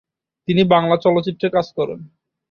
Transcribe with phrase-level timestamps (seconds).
[0.47, 1.99] তিনি বাংলা চলচ্চিত্রে কাজ করেন।